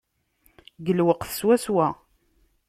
[0.83, 1.87] Deg lweqt swaswa!